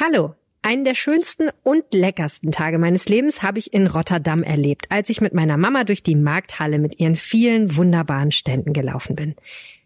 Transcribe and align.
Hallo. 0.00 0.34
Einen 0.62 0.82
der 0.82 0.94
schönsten 0.94 1.50
und 1.62 1.84
leckersten 1.92 2.50
Tage 2.50 2.78
meines 2.78 3.08
Lebens 3.08 3.44
habe 3.44 3.60
ich 3.60 3.72
in 3.72 3.86
Rotterdam 3.86 4.42
erlebt, 4.42 4.86
als 4.88 5.08
ich 5.08 5.20
mit 5.20 5.34
meiner 5.34 5.56
Mama 5.56 5.84
durch 5.84 6.02
die 6.02 6.16
Markthalle 6.16 6.80
mit 6.80 6.98
ihren 6.98 7.14
vielen 7.14 7.76
wunderbaren 7.76 8.32
Ständen 8.32 8.72
gelaufen 8.72 9.14
bin. 9.14 9.36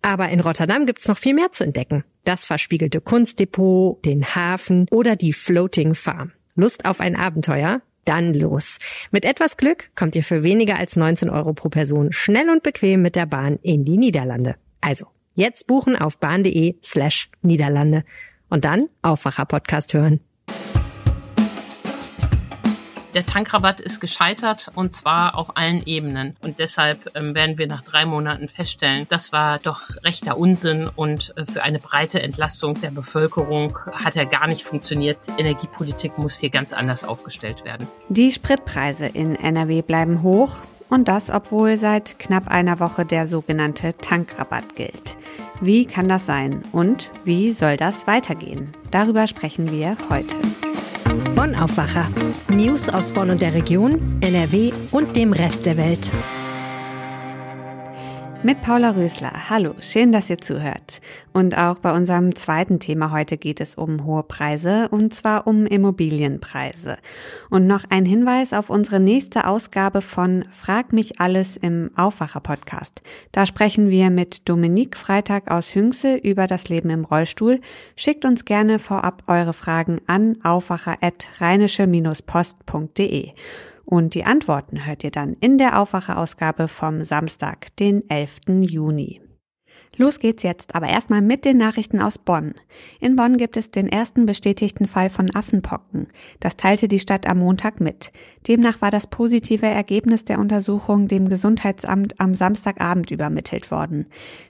Aber 0.00 0.30
in 0.30 0.40
Rotterdam 0.40 0.86
gibt's 0.86 1.08
noch 1.08 1.18
viel 1.18 1.34
mehr 1.34 1.52
zu 1.52 1.64
entdecken. 1.64 2.04
Das 2.24 2.46
verspiegelte 2.46 3.02
Kunstdepot, 3.02 4.03
den 4.04 4.35
Hafen 4.35 4.87
oder 4.90 5.15
die 5.15 5.35
Floating 5.35 5.94
Farm. 5.94 6.33
Lust 6.54 6.87
auf 6.87 7.01
ein 7.01 7.15
Abenteuer? 7.15 7.83
Dann 8.06 8.33
los. 8.33 8.79
Mit 9.11 9.27
etwas 9.27 9.59
Glück 9.59 9.90
kommt 9.95 10.17
ihr 10.17 10.25
für 10.25 10.43
weniger 10.43 10.79
als 10.79 10.97
19 10.97 11.29
Euro 11.29 11.53
pro 11.53 11.69
Person 11.69 12.13
schnell 12.13 12.49
und 12.49 12.63
bequem 12.63 13.03
mit 13.03 13.15
der 13.15 13.27
Bahn 13.27 13.59
in 13.63 13.85
die 13.85 13.99
Niederlande. 13.99 14.54
Also, 14.81 15.06
jetzt 15.35 15.67
buchen 15.67 15.97
auf 15.97 16.19
bahn.de 16.19 16.77
slash 16.83 17.29
Niederlande. 17.43 18.05
Und 18.48 18.65
dann 18.65 18.88
Aufwacher 19.02 19.45
Podcast 19.45 19.95
hören. 19.95 20.20
Der 23.15 23.24
Tankrabatt 23.24 23.80
ist 23.80 24.01
gescheitert 24.01 24.71
und 24.74 24.95
zwar 24.95 25.37
auf 25.37 25.57
allen 25.57 25.83
Ebenen. 25.84 26.37
Und 26.43 26.59
deshalb 26.59 27.11
ähm, 27.16 27.34
werden 27.34 27.57
wir 27.59 27.66
nach 27.66 27.83
drei 27.83 28.05
Monaten 28.05 28.48
feststellen, 28.48 29.07
das 29.09 29.33
war 29.33 29.59
doch 29.59 29.91
rechter 30.05 30.37
Unsinn 30.37 30.88
und 30.95 31.33
äh, 31.37 31.47
für 31.47 31.62
eine 31.62 31.79
breite 31.79 32.23
Entlastung 32.23 32.80
der 32.80 32.91
Bevölkerung 32.91 33.77
hat 33.93 34.15
er 34.15 34.27
gar 34.27 34.47
nicht 34.47 34.62
funktioniert. 34.62 35.19
Energiepolitik 35.38 36.19
muss 36.19 36.38
hier 36.38 36.51
ganz 36.51 36.73
anders 36.73 37.05
aufgestellt 37.05 37.65
werden. 37.65 37.88
Die 38.09 38.30
Spritpreise 38.30 39.07
in 39.07 39.37
NRW 39.37 39.83
bleiben 39.83 40.23
hoch 40.23 40.59
und 40.91 41.09
das, 41.09 41.30
obwohl 41.30 41.79
seit 41.79 42.19
knapp 42.19 42.46
einer 42.46 42.79
Woche 42.79 43.05
der 43.05 43.27
sogenannte 43.27 43.96
Tankrabatt 43.96 44.77
gilt. 44.77 45.16
Wie 45.61 45.87
kann 45.87 46.09
das 46.09 46.27
sein 46.27 46.62
und 46.73 47.11
wie 47.25 47.53
soll 47.53 47.77
das 47.77 48.07
weitergehen? 48.07 48.69
Darüber 48.91 49.27
sprechen 49.27 49.73
wir 49.73 49.97
heute. 50.09 50.37
Bonn 51.35 51.55
Aufwacher. 51.57 52.09
News 52.49 52.88
aus 52.88 53.13
Bonn 53.13 53.30
und 53.30 53.43
der 53.43 53.55
Region, 53.55 53.97
NRW 54.21 54.73
und 54.93 55.16
dem 55.16 55.32
Rest 55.32 55.66
der 55.66 55.77
Welt. 55.77 56.13
Mit 58.45 58.63
Paula 58.63 58.91
Rösler. 58.91 59.51
Hallo, 59.51 59.75
schön, 59.81 60.13
dass 60.13 60.31
ihr 60.31 60.39
zuhört. 60.39 61.01
Und 61.33 61.59
auch 61.59 61.81
bei 61.81 61.93
unserem 61.93 62.37
zweiten 62.37 62.79
Thema 62.79 63.11
heute 63.11 63.37
geht 63.37 63.61
es 63.61 63.75
um 63.75 64.05
hohe 64.05 64.22
Preise 64.22 64.89
und 64.91 65.12
zwar 65.12 65.48
um 65.48 65.67
Immobilienpreise. 65.67 66.98
Und 67.50 67.66
noch 67.66 67.83
ein 67.91 68.05
Hinweis 68.05 68.53
auf 68.53 68.70
unsere 68.70 69.00
nächste 69.00 69.48
Ausgabe 69.48 70.03
von 70.03 70.44
Frag 70.53 70.92
mich 70.92 71.20
alles 71.20 71.56
im 71.56 71.91
Aufwacher 71.97 72.39
Podcast. 72.39 73.03
Da 73.33 73.44
sprechen 73.44 73.91
wir 73.91 74.11
mit 74.11 74.48
Dominique 74.48 74.97
Freitag 74.97 75.50
aus 75.50 75.75
Hünxe 75.75 76.14
über 76.14 76.47
das 76.47 76.69
Leben 76.69 76.91
im 76.91 77.05
Rollstuhl. 77.05 77.61
Schickt 77.97 78.25
uns 78.25 78.44
gerne 78.44 78.78
vorab 78.78 79.25
eure 79.27 79.53
Fragen 79.53 80.00
an 80.06 80.36
aufwacher@rheinische-post.de. 80.44 83.33
Und 83.91 84.12
die 84.12 84.27
Antworten 84.27 84.84
hört 84.84 85.03
ihr 85.03 85.11
dann 85.11 85.33
in 85.41 85.56
der 85.56 85.81
Aufwache-Ausgabe 85.81 86.69
vom 86.69 87.05
Samstag, 87.05 87.75
den 87.77 88.06
11. 88.11 88.41
Juni. 88.61 89.22
Los 90.00 90.20
geht's 90.20 90.44
jetzt, 90.44 90.77
aber 90.77 90.86
erstmal 90.86 91.22
mit 91.22 91.44
den 91.44 91.56
Nachrichten 91.56 92.00
aus 92.00 92.18
Bonn. 92.18 92.54
In 93.00 93.16
Bonn 93.16 93.36
gibt 93.36 93.56
es 93.56 93.72
den 93.72 93.88
ersten 93.88 94.27
bestätigten 94.27 94.86
Fall 94.86 95.10
von 95.10 95.34
Affenpocken. 95.34 96.06
Das 96.38 96.56
teilte 96.56 96.86
die 96.86 97.00
Stadt 97.00 97.28
am 97.28 97.41
Montag 97.41 97.80
mit. 97.80 98.12
Demnach 98.46 98.80
war 98.80 98.92
das 98.92 99.08
positive 99.08 99.66
Ergebnis 99.66 100.24
der 100.24 100.38
Untersuchung 100.38 101.08
dem 101.08 101.28
Gesundheitsamt 101.28 102.20
am 102.20 102.34
Samstagabend 102.34 103.10
übermittelt 103.10 103.72
worden. 103.72 104.06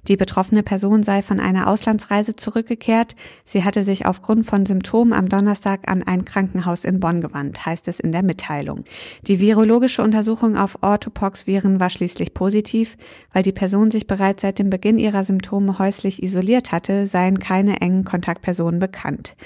Die 0.07 0.19
betroffene 0.19 0.63
Person 0.63 1.03
sei 1.03 1.23
von 1.23 1.41
einer 1.41 1.71
Auslandsreise 1.71 2.37
zurückgekehrt. 2.37 3.17
Sie 3.47 3.65
hatte 3.65 3.85
sich 3.85 4.05
aufgrund 4.05 4.45
von 4.45 4.67
Symptomen 4.67 5.15
am 5.15 5.31
Donnerstag 5.31 5.91
an 5.91 6.03
ein 6.03 6.27
Krankenhaus 6.27 6.85
in 6.85 7.01
Bonn 7.01 7.23
gewandt, 7.23 7.65
heißt 7.65 7.89
es 7.89 8.01
in 8.01 8.13
der 8.13 8.23
Mitteilung. 8.23 8.85
Die 9.27 9.41
virologische 9.41 10.03
Untersuchung 10.03 10.59
auf 10.59 10.77
Orthopox-Viren 10.83 11.81
war 11.81 11.89
schließlich 11.89 12.35
positiv, 12.35 12.99
weil 13.33 13.43
die 13.43 13.53
Person 13.53 13.91
sich 13.91 14.07
bereits 14.07 14.43
seit 14.43 14.59
dem 14.59 14.69
Beginn 14.69 14.99
ihrer 14.99 15.25
Symptome 15.25 15.38
häuslich 15.79 16.23
isoliert 16.23 16.73
hatte, 16.73 17.07
seien 17.07 17.39
keine 17.39 17.81
engen 17.81 18.05
Kontaktpersonen 18.05 18.81
bekannt. 18.81 19.37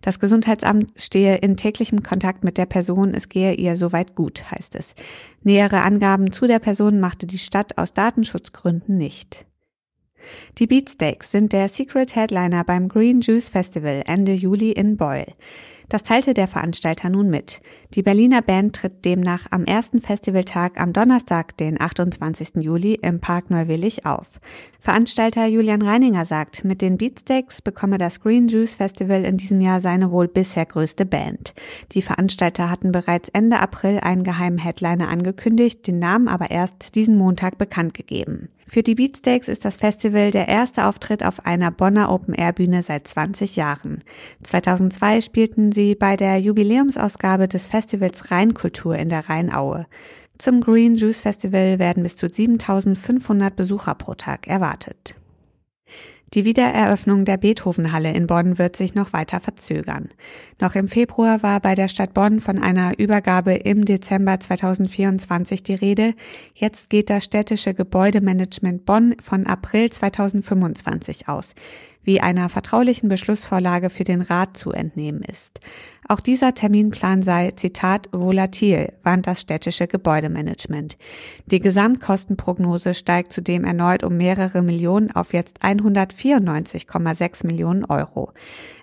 Das 0.00 0.18
Gesundheitsamt 0.18 0.92
stehe 0.96 1.36
in 1.36 1.56
täglichem 1.56 2.02
Kontakt 2.02 2.44
mit 2.44 2.58
der 2.58 2.66
Person, 2.66 3.14
es 3.14 3.28
gehe 3.28 3.54
ihr 3.54 3.76
soweit 3.76 4.14
gut, 4.14 4.50
heißt 4.50 4.74
es. 4.74 4.94
Nähere 5.42 5.82
Angaben 5.82 6.32
zu 6.32 6.46
der 6.46 6.58
Person 6.58 7.00
machte 7.00 7.26
die 7.26 7.38
Stadt 7.38 7.78
aus 7.78 7.92
Datenschutzgründen 7.92 8.96
nicht. 8.96 9.46
Die 10.58 10.66
Beatsteaks 10.66 11.30
sind 11.30 11.52
der 11.52 11.68
Secret 11.68 12.14
Headliner 12.14 12.64
beim 12.64 12.88
Green 12.88 13.20
Juice 13.20 13.48
Festival 13.48 14.02
Ende 14.06 14.32
Juli 14.32 14.72
in 14.72 14.96
Beul. 14.96 15.26
Das 15.92 16.04
teilte 16.04 16.32
der 16.32 16.48
Veranstalter 16.48 17.10
nun 17.10 17.28
mit. 17.28 17.60
Die 17.92 18.02
Berliner 18.02 18.40
Band 18.40 18.74
tritt 18.74 19.04
demnach 19.04 19.48
am 19.50 19.66
ersten 19.66 20.00
Festivaltag 20.00 20.80
am 20.80 20.94
Donnerstag, 20.94 21.54
den 21.58 21.78
28. 21.78 22.52
Juli, 22.60 22.94
im 22.94 23.20
Park 23.20 23.50
Neuwillig 23.50 24.06
auf. 24.06 24.40
Veranstalter 24.80 25.44
Julian 25.44 25.82
Reininger 25.82 26.24
sagt, 26.24 26.64
mit 26.64 26.80
den 26.80 26.96
Beatsteaks 26.96 27.60
bekomme 27.60 27.98
das 27.98 28.22
Green 28.22 28.48
Juice 28.48 28.76
Festival 28.76 29.26
in 29.26 29.36
diesem 29.36 29.60
Jahr 29.60 29.82
seine 29.82 30.10
wohl 30.10 30.28
bisher 30.28 30.64
größte 30.64 31.04
Band. 31.04 31.52
Die 31.92 32.00
Veranstalter 32.00 32.70
hatten 32.70 32.90
bereits 32.90 33.28
Ende 33.28 33.60
April 33.60 34.00
einen 34.00 34.24
geheimen 34.24 34.56
Headliner 34.56 35.08
angekündigt, 35.08 35.86
den 35.86 35.98
Namen 35.98 36.26
aber 36.26 36.50
erst 36.50 36.94
diesen 36.94 37.18
Montag 37.18 37.58
bekannt 37.58 37.92
gegeben. 37.92 38.48
Für 38.66 38.82
die 38.82 38.94
Beatsteaks 38.94 39.48
ist 39.48 39.64
das 39.64 39.76
Festival 39.76 40.30
der 40.30 40.48
erste 40.48 40.86
Auftritt 40.86 41.24
auf 41.24 41.44
einer 41.44 41.70
Bonner 41.70 42.10
Open-Air-Bühne 42.10 42.82
seit 42.82 43.08
20 43.08 43.56
Jahren. 43.56 44.02
2002 44.42 45.20
spielten 45.20 45.72
sie 45.72 45.94
bei 45.94 46.16
der 46.16 46.38
Jubiläumsausgabe 46.38 47.48
des 47.48 47.66
Festivals 47.66 48.30
Rheinkultur 48.30 48.96
in 48.96 49.08
der 49.08 49.28
Rheinaue. 49.28 49.86
Zum 50.38 50.60
Green 50.60 50.96
Juice 50.96 51.20
Festival 51.20 51.78
werden 51.78 52.02
bis 52.02 52.16
zu 52.16 52.28
7500 52.28 53.54
Besucher 53.54 53.94
pro 53.94 54.14
Tag 54.14 54.46
erwartet. 54.46 55.14
Die 56.34 56.46
Wiedereröffnung 56.46 57.26
der 57.26 57.36
Beethovenhalle 57.36 58.12
in 58.12 58.26
Bonn 58.26 58.58
wird 58.58 58.74
sich 58.74 58.94
noch 58.94 59.12
weiter 59.12 59.38
verzögern. 59.40 60.08
Noch 60.60 60.74
im 60.74 60.88
Februar 60.88 61.42
war 61.42 61.60
bei 61.60 61.74
der 61.74 61.88
Stadt 61.88 62.14
Bonn 62.14 62.40
von 62.40 62.58
einer 62.58 62.98
Übergabe 62.98 63.52
im 63.52 63.84
Dezember 63.84 64.40
2024 64.40 65.62
die 65.62 65.74
Rede. 65.74 66.14
Jetzt 66.54 66.88
geht 66.88 67.10
das 67.10 67.24
städtische 67.24 67.74
Gebäudemanagement 67.74 68.86
Bonn 68.86 69.14
von 69.20 69.46
April 69.46 69.90
2025 69.90 71.28
aus 71.28 71.54
wie 72.04 72.20
einer 72.20 72.48
vertraulichen 72.48 73.08
Beschlussvorlage 73.08 73.90
für 73.90 74.04
den 74.04 74.22
Rat 74.22 74.56
zu 74.56 74.72
entnehmen 74.72 75.22
ist. 75.22 75.60
Auch 76.08 76.18
dieser 76.18 76.52
Terminplan 76.52 77.22
sei, 77.22 77.52
Zitat, 77.52 78.08
volatil, 78.10 78.92
warnt 79.04 79.28
das 79.28 79.40
städtische 79.40 79.86
Gebäudemanagement. 79.86 80.98
Die 81.46 81.60
Gesamtkostenprognose 81.60 82.94
steigt 82.94 83.32
zudem 83.32 83.64
erneut 83.64 84.02
um 84.02 84.16
mehrere 84.16 84.62
Millionen 84.62 85.12
auf 85.12 85.32
jetzt 85.32 85.62
194,6 85.62 87.46
Millionen 87.46 87.84
Euro. 87.84 88.32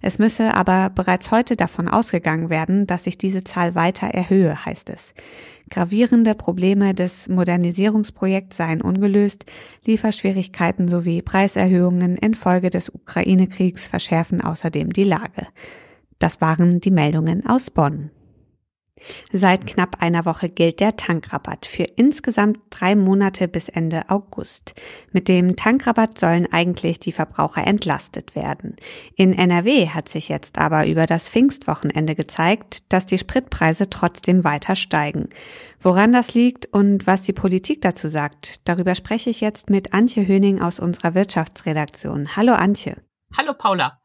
Es 0.01 0.17
müsse 0.17 0.53
aber 0.53 0.89
bereits 0.89 1.29
heute 1.29 1.57
davon 1.57 1.89
ausgegangen 1.89 2.49
werden, 2.49 2.87
dass 2.87 3.03
sich 3.03 3.17
diese 3.17 3.43
Zahl 3.43 3.75
weiter 3.75 4.07
erhöhe, 4.07 4.65
heißt 4.65 4.89
es. 4.89 5.13
Gravierende 5.69 6.35
Probleme 6.35 6.95
des 6.95 7.27
Modernisierungsprojekts 7.27 8.57
seien 8.57 8.81
ungelöst, 8.81 9.45
Lieferschwierigkeiten 9.85 10.87
sowie 10.87 11.21
Preiserhöhungen 11.21 12.15
infolge 12.15 12.69
des 12.69 12.89
Ukraine-Kriegs 12.89 13.87
verschärfen 13.89 14.41
außerdem 14.41 14.93
die 14.93 15.03
Lage. 15.03 15.47
Das 16.19 16.41
waren 16.41 16.81
die 16.81 16.91
Meldungen 16.91 17.45
aus 17.45 17.69
Bonn. 17.69 18.11
Seit 19.31 19.65
knapp 19.65 20.01
einer 20.01 20.25
Woche 20.25 20.49
gilt 20.49 20.79
der 20.79 20.97
Tankrabatt 20.97 21.65
für 21.65 21.83
insgesamt 21.95 22.59
drei 22.69 22.95
Monate 22.95 23.47
bis 23.47 23.69
Ende 23.69 24.09
August. 24.09 24.73
Mit 25.11 25.27
dem 25.27 25.55
Tankrabatt 25.55 26.19
sollen 26.19 26.51
eigentlich 26.51 26.99
die 26.99 27.11
Verbraucher 27.11 27.65
entlastet 27.65 28.35
werden. 28.35 28.75
In 29.15 29.33
NRW 29.33 29.89
hat 29.89 30.09
sich 30.09 30.29
jetzt 30.29 30.57
aber 30.57 30.87
über 30.87 31.05
das 31.05 31.29
Pfingstwochenende 31.29 32.15
gezeigt, 32.15 32.91
dass 32.91 33.05
die 33.05 33.17
Spritpreise 33.17 33.89
trotzdem 33.89 34.43
weiter 34.43 34.75
steigen. 34.75 35.29
Woran 35.79 36.11
das 36.11 36.33
liegt 36.33 36.65
und 36.67 37.07
was 37.07 37.21
die 37.21 37.33
Politik 37.33 37.81
dazu 37.81 38.07
sagt, 38.07 38.67
darüber 38.67 38.95
spreche 38.95 39.29
ich 39.29 39.41
jetzt 39.41 39.69
mit 39.69 39.93
Antje 39.93 40.27
Höning 40.27 40.61
aus 40.61 40.79
unserer 40.79 41.15
Wirtschaftsredaktion. 41.15 42.35
Hallo 42.35 42.53
Antje. 42.53 42.97
Hallo 43.37 43.53
Paula. 43.53 43.98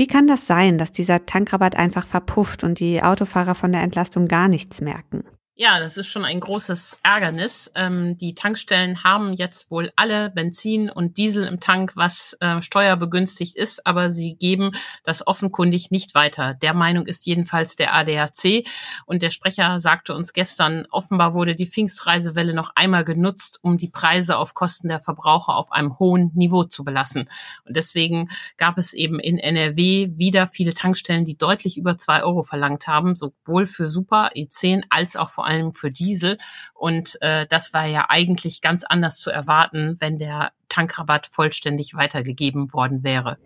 Wie 0.00 0.06
kann 0.06 0.26
das 0.26 0.46
sein, 0.46 0.78
dass 0.78 0.92
dieser 0.92 1.26
Tankrabatt 1.26 1.76
einfach 1.76 2.06
verpufft 2.06 2.64
und 2.64 2.80
die 2.80 3.02
Autofahrer 3.02 3.54
von 3.54 3.70
der 3.70 3.82
Entlastung 3.82 4.24
gar 4.28 4.48
nichts 4.48 4.80
merken? 4.80 5.24
Ja, 5.56 5.78
das 5.78 5.98
ist 5.98 6.06
schon 6.06 6.24
ein 6.24 6.40
großes 6.40 7.00
Ärgernis. 7.02 7.70
Ähm, 7.74 8.16
die 8.16 8.34
Tankstellen 8.34 9.04
haben 9.04 9.34
jetzt 9.34 9.70
wohl 9.70 9.92
alle 9.94 10.30
Benzin 10.30 10.88
und 10.88 11.18
Diesel 11.18 11.44
im 11.44 11.60
Tank, 11.60 11.96
was 11.96 12.34
äh, 12.40 12.62
steuerbegünstigt 12.62 13.56
ist, 13.56 13.86
aber 13.86 14.10
sie 14.10 14.36
geben 14.36 14.70
das 15.04 15.26
offenkundig 15.26 15.90
nicht 15.90 16.14
weiter. 16.14 16.54
Der 16.54 16.72
Meinung 16.72 17.04
ist 17.04 17.26
jedenfalls 17.26 17.76
der 17.76 17.94
ADAC. 17.94 18.66
Und 19.04 19.20
der 19.20 19.28
Sprecher 19.28 19.80
sagte 19.80 20.14
uns 20.14 20.32
gestern, 20.32 20.86
offenbar 20.90 21.34
wurde 21.34 21.54
die 21.54 21.66
Pfingstreisewelle 21.66 22.54
noch 22.54 22.70
einmal 22.74 23.04
genutzt, 23.04 23.58
um 23.60 23.76
die 23.76 23.90
Preise 23.90 24.38
auf 24.38 24.54
Kosten 24.54 24.88
der 24.88 25.00
Verbraucher 25.00 25.56
auf 25.56 25.72
einem 25.72 25.98
hohen 25.98 26.30
Niveau 26.34 26.64
zu 26.64 26.84
belassen. 26.84 27.28
Und 27.66 27.76
deswegen 27.76 28.30
gab 28.56 28.78
es 28.78 28.94
eben 28.94 29.20
in 29.20 29.36
NRW 29.36 30.12
wieder 30.14 30.46
viele 30.46 30.72
Tankstellen, 30.72 31.26
die 31.26 31.36
deutlich 31.36 31.76
über 31.76 31.98
zwei 31.98 32.22
Euro 32.22 32.42
verlangt 32.42 32.86
haben, 32.86 33.14
sowohl 33.14 33.66
für 33.66 33.88
Super 33.88 34.30
E10 34.34 34.84
als 34.88 35.16
auch 35.16 35.28
vor 35.28 35.49
allem 35.50 35.72
für 35.72 35.90
Diesel. 35.90 36.38
Und 36.72 37.20
äh, 37.20 37.46
das 37.48 37.74
war 37.74 37.86
ja 37.86 38.06
eigentlich 38.08 38.62
ganz 38.62 38.84
anders 38.84 39.18
zu 39.18 39.30
erwarten, 39.30 39.96
wenn 39.98 40.18
der 40.18 40.52
Tankrabatt 40.68 41.26
vollständig 41.26 41.94
weitergegeben 41.94 42.72
worden 42.72 43.02
wäre. 43.02 43.36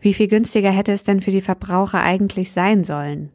Wie 0.00 0.14
viel 0.14 0.28
günstiger 0.28 0.70
hätte 0.70 0.92
es 0.92 1.02
denn 1.02 1.22
für 1.22 1.30
die 1.30 1.40
Verbraucher 1.40 2.02
eigentlich 2.02 2.52
sein 2.52 2.84
sollen? 2.84 3.32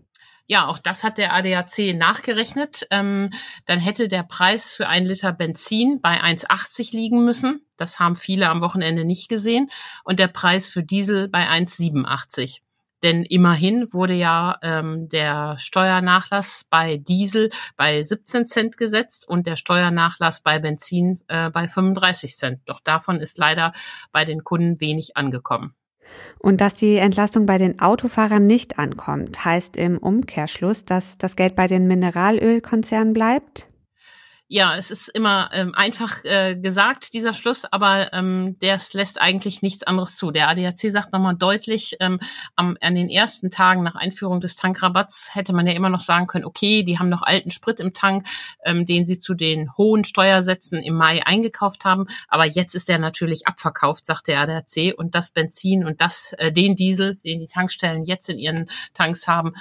Ja, 0.52 0.68
auch 0.68 0.80
das 0.80 1.04
hat 1.04 1.20
der 1.20 1.34
ADAC 1.34 1.96
nachgerechnet. 1.96 2.88
Ähm, 2.90 3.30
dann 3.66 3.80
hätte 3.80 4.08
der 4.08 4.24
Preis 4.24 4.74
für 4.74 4.88
ein 4.88 5.06
Liter 5.06 5.31
Benzin 5.31 6.02
bei 6.02 6.24
1,80 6.24 6.96
liegen 6.96 7.24
müssen. 7.24 7.62
Das 7.78 8.00
haben 8.00 8.16
viele 8.16 8.50
am 8.50 8.62
Wochenende 8.62 9.06
nicht 9.06 9.30
gesehen. 9.30 9.70
Und 10.04 10.18
der 10.18 10.28
Preis 10.28 10.68
für 10.68 10.81
Diesel 10.84 11.28
bei 11.28 11.48
1,87. 11.48 12.62
Denn 13.04 13.24
immerhin 13.24 13.92
wurde 13.94 14.13
ja 14.13 14.57
ähm, 14.62 15.10
der 15.10 15.57
Steuernachlass 15.57 16.66
bei 16.69 16.98
Diesel 16.98 17.50
bei 17.78 18.01
17 18.01 18.46
Cent 18.46 18.78
gesetzt 18.78 19.28
und 19.28 19.48
der 19.48 19.56
Steuernachlass 19.56 20.42
bei 20.42 20.60
Benzin 20.60 21.22
äh, 21.28 21.50
bei 21.50 21.68
35 21.68 22.36
Cent. 22.36 22.62
Doch 22.66 22.81
davon 22.81 23.19
ist 23.19 23.38
leider 23.38 23.72
bei 24.12 24.25
den 24.25 24.44
Kunden 24.44 24.81
wenig 24.81 25.16
angekommen. 25.16 25.74
Und 26.40 26.60
dass 26.60 26.74
die 26.74 26.96
Entlastung 26.96 27.46
bei 27.46 27.57
den 27.57 27.80
Autofahrern 27.80 28.48
nicht 28.48 28.80
ankommt, 28.80 29.45
heißt 29.45 29.78
im 29.78 29.98
Umkehrschluss, 29.98 30.84
dass 30.86 31.18
das 31.18 31.36
Geld 31.36 31.56
bei 31.56 31.68
den 31.68 31.88
Mineralölkonzernen 31.88 33.13
bleibt? 33.13 33.69
Ja, 34.51 34.75
es 34.75 34.90
ist 34.90 35.10
immer 35.10 35.51
ähm, 35.54 35.75
einfach 35.75 36.25
äh, 36.25 36.56
gesagt, 36.56 37.13
dieser 37.13 37.34
Schluss, 37.34 37.66
aber 37.66 38.12
ähm, 38.13 38.57
das 38.60 38.94
lässt 38.94 39.22
eigentlich 39.22 39.62
nichts 39.62 39.84
anderes 39.84 40.18
zu. 40.18 40.31
Der 40.31 40.50
ADAC 40.50 40.80
sagt 40.90 41.13
nochmal 41.13 41.36
deutlich, 41.36 41.98
ähm, 42.00 42.19
am, 42.56 42.75
an 42.81 42.96
den 42.96 43.10
ersten 43.10 43.51
Tagen 43.51 43.84
nach 43.84 43.94
Einführung 43.94 44.42
des 44.42 44.56
Tankrabatts 44.56 45.36
hätte 45.36 45.54
man 45.54 45.68
ja 45.68 45.74
immer 45.74 45.90
noch 45.90 46.00
sagen 46.00 46.25
können, 46.25 46.46
okay, 46.46 46.81
die 46.81 46.98
haben 46.98 47.10
noch 47.10 47.22
alten 47.22 47.51
Sprit 47.51 47.80
im 47.80 47.94
Tank, 47.94 48.25
ähm, 48.66 48.88
den 48.88 49.06
sie 49.06 49.19
zu 49.19 49.36
den 49.36 49.69
hohen 49.78 50.04
Steuersätzen 50.04 50.81
im 50.81 50.95
Mai 50.95 51.24
eingekauft 51.24 51.86
haben, 51.86 52.07
aber 52.28 52.45
jetzt 52.45 52.74
ist 52.74 52.90
der 52.90 52.98
natürlich 52.98 53.45
abverkauft, 53.45 54.04
sagt 54.04 54.28
der 54.28 54.42
ADAC, 54.42 54.98
und 54.98 55.13
das 55.13 55.30
Benzin 55.30 55.86
und 55.86 56.02
das, 56.02 56.34
äh, 56.40 56.52
den 56.52 56.75
Diesel, 56.75 57.18
den 57.18 57.40
die 57.40 57.48
Tankstellen 57.48 58.04
jetzt 58.04 58.30
in 58.30 58.40
ihren 58.40 58.68
Tanks 58.95 59.28
haben, 59.28 59.54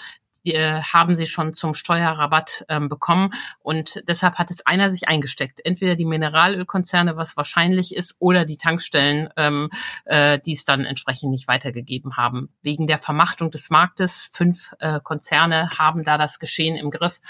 haben 0.47 1.17
sie 1.17 1.27
schon 1.27 1.55
zum 1.55 1.75
Steuerrabatt 1.75 2.65
ähm, 2.69 2.89
bekommen. 2.89 3.31
Und 3.61 4.03
deshalb 4.09 4.37
hat 4.37 4.51
es 4.51 4.65
einer 4.67 4.91
sich 4.91 5.09
eingesteckt. 5.09 5.65
Entweder 5.65 5.97
die 5.97 6.05
Mineralölkonzerne, 6.05 7.17
was 7.17 7.37
wahrscheinlich 7.37 7.95
ist, 7.95 8.17
oder 8.19 8.45
die 8.45 8.57
Tankstellen, 8.57 9.29
ähm, 9.37 9.71
äh, 10.05 10.39
die 10.39 10.53
es 10.53 10.65
dann 10.65 10.85
entsprechend 10.85 11.31
nicht 11.31 11.49
weitergegeben 11.49 12.17
haben. 12.17 12.51
Wegen 12.63 12.87
der 12.87 12.99
Vermachtung 12.99 13.51
des 13.51 13.71
Marktes, 13.71 14.31
fünf 14.33 14.75
äh, 14.79 15.01
Konzerne 15.03 15.71
haben 15.79 16.05
da 16.05 16.19
das 16.19 16.39
Geschehen 16.39 16.77
im 16.77 16.91
Griff. 16.91 17.21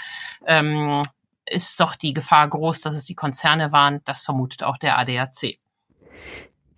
Ähm, 0.45 1.01
ist 1.45 1.79
doch 1.79 1.95
die 1.95 2.13
Gefahr 2.13 2.47
groß, 2.47 2.81
dass 2.81 2.95
es 2.95 3.05
die 3.05 3.15
Konzerne 3.15 3.71
waren. 3.71 4.01
Das 4.05 4.21
vermutet 4.21 4.63
auch 4.63 4.77
der 4.77 4.97
ADAC. 4.97 5.59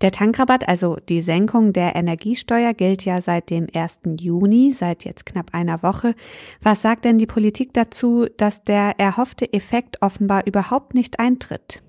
Der 0.02 0.10
Tankrabatt, 0.10 0.68
also 0.68 0.96
die 1.08 1.20
Senkung 1.20 1.72
der 1.72 1.94
Energiesteuer, 1.94 2.74
gilt 2.74 3.04
ja 3.04 3.20
seit 3.20 3.50
dem 3.50 3.68
1. 3.72 3.98
Juni, 4.20 4.72
seit 4.76 5.04
jetzt 5.04 5.24
knapp 5.24 5.54
einer 5.54 5.84
Woche. 5.84 6.16
Was 6.60 6.82
sagt 6.82 7.04
denn 7.04 7.18
die 7.18 7.26
Politik 7.26 7.72
dazu, 7.72 8.26
dass 8.36 8.64
der 8.64 8.98
erhoffte 8.98 9.52
Effekt 9.52 10.02
offenbar 10.02 10.44
überhaupt 10.44 10.94
nicht 10.94 11.20
eintritt? 11.20 11.82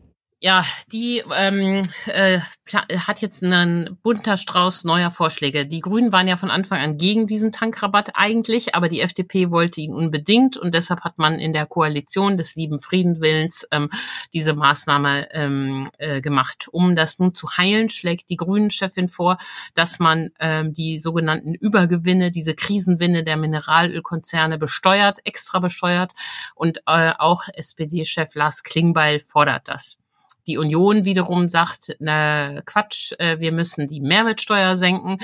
Ja, 0.45 0.65
die 0.91 1.23
ähm, 1.33 1.83
äh, 2.05 2.41
hat 2.73 3.21
jetzt 3.21 3.41
einen 3.43 3.97
bunter 4.03 4.35
Strauß 4.35 4.83
neuer 4.83 5.09
Vorschläge. 5.09 5.65
Die 5.65 5.79
Grünen 5.79 6.11
waren 6.11 6.27
ja 6.27 6.35
von 6.35 6.51
Anfang 6.51 6.81
an 6.81 6.97
gegen 6.97 7.27
diesen 7.27 7.53
Tankrabatt 7.53 8.09
eigentlich, 8.15 8.75
aber 8.75 8.89
die 8.89 8.99
FDP 8.99 9.51
wollte 9.51 9.79
ihn 9.79 9.93
unbedingt 9.93 10.57
und 10.57 10.73
deshalb 10.73 11.05
hat 11.05 11.17
man 11.17 11.39
in 11.39 11.53
der 11.53 11.65
Koalition 11.65 12.35
des 12.37 12.55
lieben 12.55 12.81
Friedenwillens 12.81 13.65
ähm, 13.71 13.89
diese 14.33 14.53
Maßnahme 14.53 15.29
ähm, 15.31 15.89
äh, 15.97 16.19
gemacht. 16.19 16.67
Um 16.73 16.97
das 16.97 17.19
nun 17.19 17.33
zu 17.33 17.47
heilen, 17.55 17.89
schlägt 17.89 18.29
die 18.29 18.35
Grünen-Chefin 18.35 19.07
vor, 19.07 19.37
dass 19.75 19.99
man 19.99 20.31
ähm, 20.41 20.73
die 20.73 20.99
sogenannten 20.99 21.53
Übergewinne, 21.53 22.31
diese 22.31 22.53
Krisenwinne 22.53 23.23
der 23.23 23.37
Mineralölkonzerne 23.37 24.57
besteuert, 24.57 25.19
extra 25.23 25.59
besteuert 25.59 26.11
und 26.53 26.79
äh, 26.85 27.13
auch 27.17 27.43
SPD-Chef 27.53 28.35
Lars 28.35 28.63
Klingbeil 28.63 29.21
fordert 29.21 29.69
das. 29.69 30.02
Die 30.47 30.57
Union 30.57 31.05
wiederum 31.05 31.47
sagt, 31.47 31.95
na 31.99 32.61
Quatsch, 32.65 33.13
äh, 33.19 33.39
wir 33.39 33.51
müssen 33.51 33.87
die 33.87 34.01
Mehrwertsteuer 34.01 34.77
senken. 34.77 35.19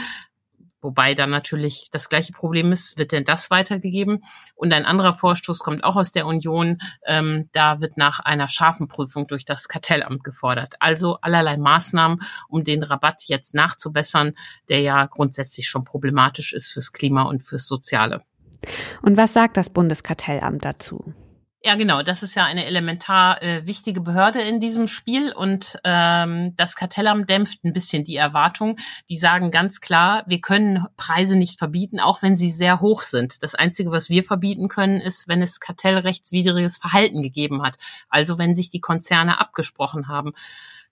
Wobei 0.81 1.13
dann 1.13 1.30
natürlich 1.30 1.89
das 1.92 2.07
gleiche 2.07 2.31
Problem 2.31 2.71
ist, 2.71 2.98
wird 2.98 3.12
denn 3.12 3.25
das 3.25 3.51
weitergegeben? 3.51 4.24
Und 4.56 4.71
ein 4.71 4.86
anderer 4.86 5.12
Vorstoß 5.12 5.60
kommt 5.60 5.83
auch 5.83 5.98
aus 5.98 6.13
der 6.13 6.25
Union. 6.25 6.77
Ähm, 7.06 7.50
da 7.51 7.81
wird 7.81 7.98
nach 7.98 8.21
einer 8.21 8.48
scharfen 8.48 8.88
Prüfung 8.88 9.25
durch 9.25 9.44
das 9.44 9.68
Kartellamt 9.68 10.24
gefordert. 10.24 10.75
Also 10.80 11.18
allerlei 11.22 11.57
Maßnahmen, 11.57 12.22
um 12.48 12.63
den 12.63 12.83
Rabatt 12.83 13.24
jetzt 13.25 13.54
nachzubessern, 13.54 14.36
der 14.69 14.80
ja 14.80 15.06
grundsätzlich 15.06 15.68
schon 15.68 15.83
problematisch 15.83 16.54
ist 16.54 16.72
fürs 16.72 16.94
Klima 16.94 17.24
und 17.24 17.44
fürs 17.44 17.68
Soziale. 17.68 18.22
Und 19.01 19.18
was 19.18 19.33
sagt 19.33 19.57
das 19.57 19.69
Bundeskartellamt 19.69 20.63
dazu? 20.63 21.13
Ja, 21.61 21.75
genau. 21.75 22.03
Das 22.03 22.23
ist 22.23 22.35
ja 22.35 22.45
eine 22.45 22.65
elementar 22.65 23.44
äh, 23.44 23.67
wichtige 23.67 24.00
Behörde 24.00 24.41
in 24.41 24.61
diesem 24.61 24.88
Spiel 24.88 25.33
und 25.33 25.77
ähm, 25.83 26.56
das 26.56 26.77
Kartellamt 26.77 27.29
dämpft 27.29 27.65
ein 27.65 27.73
bisschen 27.73 28.06
die 28.06 28.15
Erwartung. 28.15 28.77
Die 29.09 29.17
sagen 29.17 29.51
ganz 29.51 29.81
klar, 29.81 30.23
wir 30.25 30.39
können 30.39 30.85
Preise 30.95 31.35
nicht 31.35 31.59
verbieten, 31.59 32.00
auch 32.00 32.21
wenn 32.21 32.38
sie 32.38 32.50
sehr 32.50 32.79
hoch 32.79 33.01
sind. 33.01 33.44
Das 33.44 33.56
Einzige, 33.56 33.91
was 33.91 34.09
wir 34.09 34.23
verbieten 34.23 34.69
können, 34.69 35.01
ist, 35.01 35.27
wenn 35.27 35.41
es 35.41 35.59
kartellrechtswidriges 35.59 36.77
Verhalten 36.77 37.21
gegeben 37.21 37.62
hat. 37.62 37.77
Also 38.07 38.38
wenn 38.38 38.55
sich 38.55 38.69
die 38.69 38.79
Konzerne 38.79 39.38
abgesprochen 39.41 40.07
haben. 40.07 40.31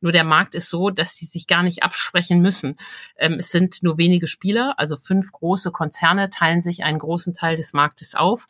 Nur 0.02 0.12
der 0.12 0.26
Markt 0.26 0.54
ist 0.54 0.70
so, 0.70 0.90
dass 0.90 1.16
sie 1.16 1.26
sich 1.26 1.48
gar 1.48 1.64
nicht 1.64 1.82
absprechen 1.82 2.42
müssen. 2.42 2.76
Ähm, 3.16 3.38
es 3.40 3.52
sind 3.52 3.84
nur 3.84 3.98
wenige 3.98 4.28
Spieler, 4.28 4.74
also 4.78 4.98
fünf 4.98 5.32
große 5.32 5.72
Konzerne 5.72 6.30
teilen 6.30 6.60
sich 6.60 6.84
einen 6.84 7.00
großen 7.00 7.34
Teil 7.34 7.56
des 7.56 7.72
Marktes 7.72 8.16
auf 8.16 8.48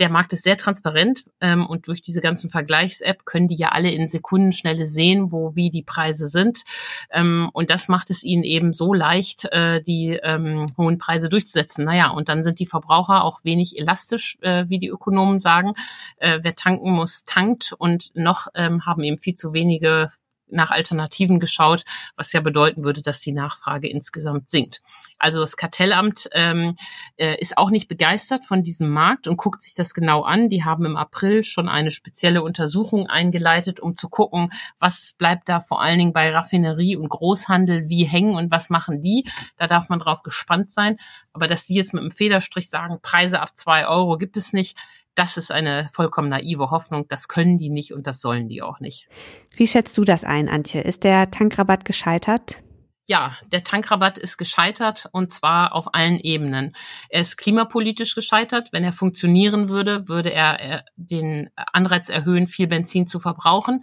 der 0.00 0.10
Markt 0.10 0.32
ist 0.32 0.42
sehr 0.42 0.56
transparent 0.56 1.24
ähm, 1.40 1.66
und 1.66 1.86
durch 1.86 2.00
diese 2.00 2.20
ganzen 2.20 2.50
Vergleichs-App 2.50 3.26
können 3.26 3.48
die 3.48 3.56
ja 3.56 3.68
alle 3.68 3.90
in 3.90 4.08
Sekundenschnelle 4.08 4.86
sehen, 4.86 5.30
wo 5.30 5.54
wie 5.54 5.70
die 5.70 5.82
Preise 5.82 6.26
sind. 6.26 6.62
Ähm, 7.10 7.50
und 7.52 7.70
das 7.70 7.88
macht 7.88 8.10
es 8.10 8.24
ihnen 8.24 8.42
eben 8.42 8.72
so 8.72 8.94
leicht, 8.94 9.44
äh, 9.52 9.82
die 9.82 10.18
ähm, 10.22 10.66
hohen 10.78 10.98
Preise 10.98 11.28
durchzusetzen. 11.28 11.84
Naja, 11.84 12.08
und 12.10 12.28
dann 12.28 12.42
sind 12.42 12.58
die 12.58 12.66
Verbraucher 12.66 13.22
auch 13.22 13.44
wenig 13.44 13.78
elastisch, 13.78 14.38
äh, 14.40 14.64
wie 14.68 14.78
die 14.78 14.88
Ökonomen 14.88 15.38
sagen. 15.38 15.74
Äh, 16.16 16.40
wer 16.42 16.56
tanken 16.56 16.92
muss, 16.92 17.24
tankt 17.24 17.74
und 17.76 18.10
noch 18.14 18.48
ähm, 18.54 18.86
haben 18.86 19.04
eben 19.04 19.18
viel 19.18 19.34
zu 19.34 19.52
wenige 19.52 20.08
nach 20.52 20.70
Alternativen 20.70 21.40
geschaut, 21.40 21.84
was 22.16 22.32
ja 22.32 22.40
bedeuten 22.40 22.84
würde, 22.84 23.02
dass 23.02 23.20
die 23.20 23.32
Nachfrage 23.32 23.88
insgesamt 23.88 24.50
sinkt. 24.50 24.80
Also 25.18 25.40
das 25.40 25.56
Kartellamt 25.56 26.28
ähm, 26.32 26.76
äh, 27.16 27.36
ist 27.40 27.58
auch 27.58 27.70
nicht 27.70 27.88
begeistert 27.88 28.44
von 28.44 28.62
diesem 28.62 28.90
Markt 28.90 29.28
und 29.28 29.36
guckt 29.36 29.62
sich 29.62 29.74
das 29.74 29.94
genau 29.94 30.22
an. 30.22 30.48
Die 30.48 30.64
haben 30.64 30.84
im 30.84 30.96
April 30.96 31.42
schon 31.42 31.68
eine 31.68 31.90
spezielle 31.90 32.42
Untersuchung 32.42 33.06
eingeleitet, 33.06 33.80
um 33.80 33.96
zu 33.96 34.08
gucken, 34.08 34.52
was 34.78 35.14
bleibt 35.18 35.48
da 35.48 35.60
vor 35.60 35.82
allen 35.82 35.98
Dingen 35.98 36.12
bei 36.12 36.30
Raffinerie 36.30 36.96
und 36.96 37.08
Großhandel 37.08 37.88
wie 37.88 38.04
hängen 38.04 38.34
und 38.34 38.50
was 38.50 38.70
machen 38.70 39.02
die. 39.02 39.28
Da 39.56 39.66
darf 39.66 39.88
man 39.88 39.98
drauf 39.98 40.22
gespannt 40.22 40.70
sein. 40.70 40.96
Aber 41.32 41.48
dass 41.48 41.66
die 41.66 41.74
jetzt 41.74 41.92
mit 41.92 42.02
einem 42.02 42.10
Federstrich 42.10 42.70
sagen, 42.70 42.98
Preise 43.02 43.40
ab 43.40 43.56
zwei 43.56 43.86
Euro 43.86 44.16
gibt 44.18 44.36
es 44.36 44.52
nicht, 44.52 44.76
das 45.14 45.36
ist 45.36 45.52
eine 45.52 45.88
vollkommen 45.92 46.28
naive 46.28 46.70
Hoffnung. 46.70 47.06
Das 47.08 47.28
können 47.28 47.58
die 47.58 47.70
nicht 47.70 47.92
und 47.92 48.06
das 48.06 48.20
sollen 48.20 48.48
die 48.48 48.62
auch 48.62 48.80
nicht. 48.80 49.08
Wie 49.54 49.66
schätzt 49.66 49.98
du 49.98 50.04
das 50.04 50.24
ein, 50.24 50.48
Antje? 50.48 50.80
Ist 50.80 51.04
der 51.04 51.30
Tankrabatt 51.30 51.84
gescheitert? 51.84 52.62
Ja, 53.10 53.36
der 53.50 53.64
Tankrabatt 53.64 54.18
ist 54.18 54.38
gescheitert 54.38 55.08
und 55.10 55.32
zwar 55.32 55.74
auf 55.74 55.94
allen 55.94 56.20
Ebenen. 56.20 56.76
Er 57.08 57.22
ist 57.22 57.36
klimapolitisch 57.36 58.14
gescheitert. 58.14 58.68
Wenn 58.70 58.84
er 58.84 58.92
funktionieren 58.92 59.68
würde, 59.68 60.06
würde 60.06 60.32
er 60.32 60.84
den 60.94 61.50
Anreiz 61.56 62.08
erhöhen, 62.08 62.46
viel 62.46 62.68
Benzin 62.68 63.08
zu 63.08 63.18
verbrauchen. 63.18 63.82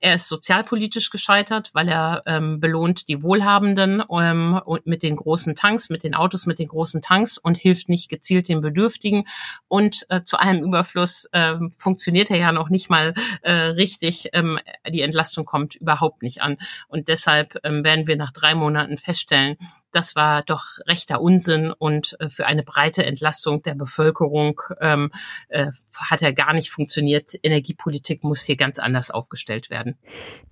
Er 0.00 0.14
ist 0.14 0.26
sozialpolitisch 0.26 1.10
gescheitert, 1.10 1.68
weil 1.74 1.86
er 1.86 2.22
ähm, 2.24 2.60
belohnt 2.60 3.08
die 3.08 3.22
Wohlhabenden 3.22 4.02
ähm, 4.10 4.58
und 4.64 4.86
mit 4.86 5.02
den 5.02 5.16
großen 5.16 5.54
Tanks, 5.54 5.90
mit 5.90 6.02
den 6.02 6.14
Autos 6.14 6.46
mit 6.46 6.58
den 6.58 6.68
großen 6.68 7.02
Tanks 7.02 7.36
und 7.36 7.58
hilft 7.58 7.90
nicht 7.90 8.08
gezielt 8.08 8.48
den 8.48 8.62
Bedürftigen. 8.62 9.28
Und 9.68 10.06
äh, 10.08 10.22
zu 10.22 10.38
allem 10.38 10.64
Überfluss 10.64 11.28
äh, 11.32 11.56
funktioniert 11.76 12.30
er 12.30 12.38
ja 12.38 12.52
noch 12.52 12.70
nicht 12.70 12.88
mal 12.88 13.12
äh, 13.42 13.52
richtig. 13.52 14.30
Ähm, 14.32 14.58
die 14.88 15.02
Entlastung 15.02 15.44
kommt 15.44 15.74
überhaupt 15.74 16.22
nicht 16.22 16.40
an. 16.40 16.56
Und 16.88 17.08
deshalb 17.08 17.58
ähm, 17.64 17.84
werden 17.84 18.06
wir 18.06 18.16
nach 18.16 18.32
drei 18.32 18.54
Monaten 18.54 18.61
feststellen, 18.96 19.56
das 19.92 20.16
war 20.16 20.42
doch 20.42 20.64
rechter 20.86 21.20
Unsinn 21.20 21.72
und 21.78 22.16
äh, 22.18 22.28
für 22.28 22.46
eine 22.46 22.62
breite 22.62 23.04
Entlastung 23.04 23.62
der 23.62 23.74
Bevölkerung 23.74 24.60
ähm, 24.80 25.10
äh, 25.48 25.70
hat 25.98 26.22
er 26.22 26.32
gar 26.32 26.52
nicht 26.54 26.70
funktioniert. 26.70 27.34
Energiepolitik 27.42 28.24
muss 28.24 28.42
hier 28.42 28.56
ganz 28.56 28.78
anders 28.78 29.10
aufgestellt 29.10 29.70
werden. 29.70 29.98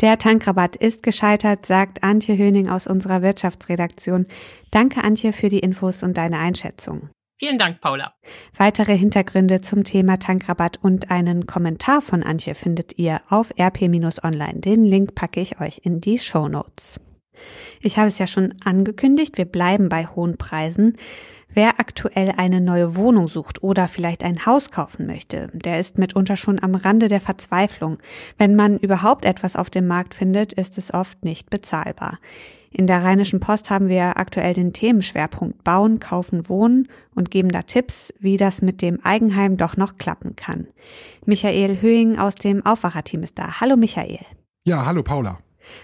Der 0.01 0.19
Tankrabatt 0.19 0.77
ist 0.77 1.03
gescheitert, 1.03 1.67
sagt 1.67 2.03
Antje 2.03 2.37
Höning 2.37 2.69
aus 2.69 2.87
unserer 2.87 3.23
Wirtschaftsredaktion. 3.23 4.27
Danke, 4.71 5.03
Antje, 5.03 5.33
für 5.33 5.49
die 5.49 5.61
Infos 5.61 6.03
und 6.03 6.17
deine 6.17 6.39
Einschätzung. 6.39 7.11
Vielen 7.41 7.57
Dank, 7.57 7.81
Paula. 7.81 8.13
Weitere 8.59 8.99
Hintergründe 8.99 9.63
zum 9.63 9.83
Thema 9.83 10.19
Tankrabatt 10.19 10.79
und 10.83 11.11
einen 11.11 11.47
Kommentar 11.47 12.03
von 12.03 12.23
Antje 12.23 12.55
findet 12.55 12.99
ihr 12.99 13.23
auf 13.31 13.51
rp-online. 13.59 14.61
Den 14.61 14.85
Link 14.85 15.15
packe 15.15 15.41
ich 15.41 15.59
euch 15.59 15.81
in 15.83 16.03
die 16.03 16.19
Show 16.19 16.49
Notes. 16.49 17.01
Ich 17.81 17.97
habe 17.97 18.09
es 18.09 18.19
ja 18.19 18.27
schon 18.27 18.55
angekündigt, 18.65 19.39
wir 19.39 19.47
bleiben 19.47 19.89
bei 19.89 20.07
hohen 20.07 20.37
Preisen. 20.37 20.97
Wer 21.53 21.81
aktuell 21.81 22.35
eine 22.37 22.61
neue 22.61 22.95
Wohnung 22.95 23.27
sucht 23.27 23.63
oder 23.63 23.89
vielleicht 23.89 24.23
ein 24.23 24.47
Haus 24.47 24.71
kaufen 24.71 25.07
möchte, 25.07 25.51
der 25.53 25.81
ist 25.81 25.99
mitunter 25.99 26.37
schon 26.37 26.63
am 26.63 26.77
Rande 26.77 27.09
der 27.09 27.21
Verzweiflung. 27.21 27.99
Wenn 28.39 28.55
man 28.55 28.79
überhaupt 28.79 29.25
etwas 29.25 29.57
auf 29.57 29.69
dem 29.69 29.89
Markt 29.89 30.15
findet, 30.15 30.53
ist 30.53 30.79
es 30.79 30.95
oft 30.95 31.25
nicht 31.25 31.51
bezahlbar. 31.51 32.19
In 32.73 32.87
der 32.87 33.03
Rheinischen 33.03 33.41
Post 33.41 33.69
haben 33.69 33.89
wir 33.89 34.17
aktuell 34.19 34.55
den 34.55 34.73
Themenschwerpunkt 34.73 35.65
Bauen, 35.65 35.99
Kaufen, 35.99 36.49
Wohnen 36.49 36.87
und 37.17 37.33
geben 37.33 37.49
da 37.49 37.63
Tipps, 37.63 38.15
wie 38.21 38.37
das 38.37 38.63
mit 38.63 38.81
dem 38.81 39.05
Eigenheim 39.05 39.57
doch 39.57 39.77
noch 39.77 39.97
klappen 39.97 40.37
kann. 40.37 40.69
Michael 41.27 41.81
Höhing 41.81 42.17
aus 42.17 42.37
dem 42.37 42.65
Aufwacherteam 42.65 43.25
ist 43.25 43.37
da. 43.39 43.61
Hallo 43.61 43.77
Michael. 43.77 44.25
Ja, 44.65 44.87
hallo 44.87 45.03
Paula. 45.03 45.41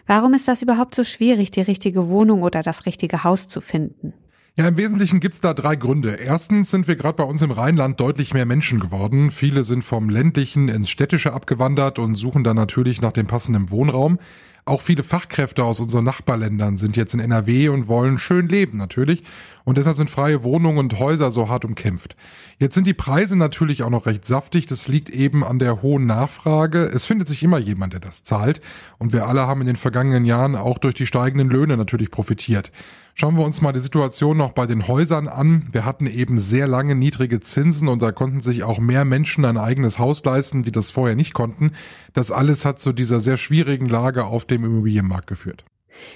Warum 0.07 0.35
ist 0.35 0.49
das 0.49 0.63
überhaupt 0.63 0.95
so 0.95 1.05
schwierig, 1.05 1.51
die 1.51 1.61
richtige 1.61 2.09
Wohnung 2.09 2.43
oder 2.43 2.63
das 2.63 2.87
richtige 2.87 3.25
Haus 3.25 3.49
zu 3.49 3.61
finden? 3.61 4.13
Ja, 4.59 4.69
im 4.69 4.79
Wesentlichen 4.79 5.21
gibt's 5.21 5.43
da 5.43 5.53
drei 5.53 5.77
Gründe. 5.77 6.15
Erstens 6.15 6.71
sind 6.71 6.89
wir 6.89 6.97
gerade 6.97 7.17
bei 7.17 7.25
uns 7.25 7.43
im 7.43 7.51
Rheinland 7.51 8.01
deutlich 8.01 8.33
mehr 8.33 8.47
Menschen 8.47 8.81
geworden. 8.81 9.31
Viele 9.31 9.65
sind 9.65 9.85
vom 9.85 10.09
ländlichen 10.09 10.71
ins 10.71 10.89
städtische 10.89 11.35
abgewandert 11.35 11.99
und 11.99 12.15
suchen 12.15 12.43
dann 12.43 12.57
natürlich 12.57 13.03
nach 13.03 13.13
dem 13.13 13.27
passenden 13.27 13.71
Wohnraum. 13.71 14.19
Auch 14.69 14.81
viele 14.81 15.05
Fachkräfte 15.05 15.63
aus 15.63 15.79
unseren 15.79 16.05
Nachbarländern 16.05 16.77
sind 16.77 16.97
jetzt 16.97 17.15
in 17.15 17.21
NRW 17.21 17.69
und 17.69 17.87
wollen 17.87 18.19
schön 18.19 18.49
leben 18.49 18.79
natürlich. 18.79 19.23
Und 19.63 19.79
deshalb 19.79 19.97
sind 19.97 20.11
freie 20.11 20.43
Wohnungen 20.43 20.79
und 20.79 20.99
Häuser 20.99 21.31
so 21.31 21.49
hart 21.49 21.65
umkämpft. 21.65 22.17
Jetzt 22.59 22.75
sind 22.75 22.89
die 22.89 22.93
Preise 22.93 23.37
natürlich 23.37 23.85
auch 23.85 23.91
noch 23.91 24.07
recht 24.07 24.25
saftig. 24.25 24.67
Das 24.67 24.89
liegt 24.89 25.09
eben 25.09 25.45
an 25.45 25.61
der 25.61 25.83
hohen 25.83 26.07
Nachfrage. 26.07 26.85
Es 26.85 27.05
findet 27.05 27.29
sich 27.29 27.45
immer 27.45 27.59
jemand, 27.59 27.93
der 27.93 28.01
das 28.01 28.25
zahlt. 28.25 28.61
Und 28.99 29.13
wir 29.13 29.29
alle 29.29 29.43
haben 29.43 29.61
in 29.61 29.69
den 29.69 29.77
vergangenen 29.77 30.25
Jahren 30.25 30.57
auch 30.57 30.79
durch 30.79 30.95
die 30.95 31.07
steigenden 31.07 31.49
Löhne 31.49 31.77
natürlich 31.77 32.11
profitiert. 32.11 32.73
Schauen 33.19 33.39
wir 33.39 33.47
uns 33.47 33.63
mal 33.63 33.73
die 33.73 33.81
Situation 33.81 34.37
noch 34.37 34.53
bei 34.53 34.67
den 34.67 34.89
Häusern 34.89 35.27
an. 35.27 35.69
Wir 35.73 35.87
hatten 35.87 36.07
eben 36.07 36.37
sehr 36.37 36.69
lange 36.69 36.95
niedrige 36.95 37.41
Zinsen 37.41 37.89
und 37.89 38.03
da 38.03 38.13
konnten 38.13 38.41
sich 38.41 38.63
auch 38.63 38.79
mehr 38.79 39.07
Menschen 39.07 39.47
ein 39.47 39.57
eigenes 39.57 39.99
Haus 39.99 40.23
leisten, 40.23 40.63
die 40.63 40.71
das 40.71 40.91
vorher 40.91 41.17
nicht 41.17 41.33
konnten. 41.33 41.73
Das 42.13 42.31
alles 42.31 42.67
hat 42.67 42.79
zu 42.79 42.93
dieser 42.93 43.19
sehr 43.19 43.39
schwierigen 43.39 43.89
Lage 43.89 44.27
auf 44.27 44.45
dem 44.45 44.67
Immobilienmarkt 44.67 45.29
geführt. 45.29 45.65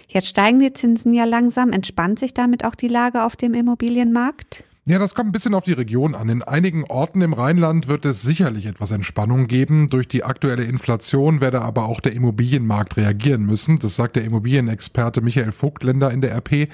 Jetzt 0.09 0.29
steigen 0.29 0.61
die 0.61 0.75
Zinsen 0.75 1.15
ja 1.15 1.25
langsam. 1.25 1.73
Entspannt 1.73 2.19
sich 2.19 2.35
damit 2.35 2.67
auch 2.67 2.75
die 2.75 2.89
Lage 2.89 3.25
auf 3.25 3.35
dem 3.35 3.55
Immobilienmarkt? 3.55 4.65
Ja, 4.91 4.99
das 4.99 5.15
kommt 5.15 5.29
ein 5.29 5.33
bisschen 5.33 5.55
auf 5.55 5.63
die 5.63 5.73
Region 5.73 6.17
an. 6.17 6.29
In 6.29 6.43
einigen 6.43 6.83
Orten 6.83 7.21
im 7.21 7.33
Rheinland 7.33 7.87
wird 7.87 8.05
es 8.05 8.23
sicherlich 8.23 8.67
etwas 8.67 8.91
Entspannung 8.91 9.47
geben. 9.47 9.87
Durch 9.87 10.09
die 10.09 10.25
aktuelle 10.25 10.65
Inflation 10.65 11.41
werde 11.41 11.63
aber 11.63 11.85
auch 11.85 12.01
der 12.01 12.13
Immobilienmarkt 12.13 12.97
reagieren 12.97 13.47
müssen. 13.47 13.79
Das 13.79 13.95
sagt 13.95 14.17
der 14.17 14.25
Immobilienexperte 14.25 15.21
Michael 15.21 15.53
Vogtländer 15.53 16.11
in 16.11 16.23
der 16.23 16.33
RP. 16.35 16.69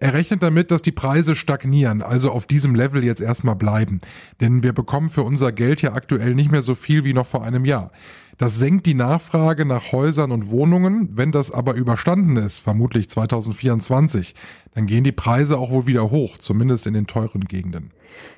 Er 0.00 0.14
rechnet 0.14 0.42
damit, 0.42 0.70
dass 0.70 0.82
die 0.82 0.92
Preise 0.92 1.34
stagnieren, 1.34 2.02
also 2.02 2.30
auf 2.30 2.46
diesem 2.46 2.74
Level 2.74 3.02
jetzt 3.02 3.20
erstmal 3.20 3.56
bleiben. 3.56 4.00
Denn 4.40 4.62
wir 4.62 4.72
bekommen 4.72 5.08
für 5.08 5.24
unser 5.24 5.50
Geld 5.50 5.82
ja 5.82 5.92
aktuell 5.92 6.34
nicht 6.34 6.52
mehr 6.52 6.62
so 6.62 6.76
viel 6.76 7.02
wie 7.04 7.14
noch 7.14 7.26
vor 7.26 7.42
einem 7.42 7.64
Jahr. 7.64 7.90
Das 8.38 8.56
senkt 8.56 8.86
die 8.86 8.94
Nachfrage 8.94 9.64
nach 9.64 9.90
Häusern 9.90 10.30
und 10.30 10.48
Wohnungen. 10.48 11.08
Wenn 11.16 11.32
das 11.32 11.50
aber 11.50 11.74
überstanden 11.74 12.36
ist, 12.36 12.60
vermutlich 12.60 13.08
2024, 13.08 14.36
dann 14.74 14.86
gehen 14.86 15.02
die 15.02 15.10
Preise 15.10 15.58
auch 15.58 15.72
wohl 15.72 15.88
wieder 15.88 16.10
hoch, 16.10 16.38
zumindest 16.38 16.86
in 16.86 16.94
den 16.94 17.08
teuren 17.08 17.46
Gegenden. 17.46 17.90